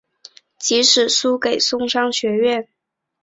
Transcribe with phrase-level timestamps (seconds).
[0.57, 2.67] 即使输给松商学园。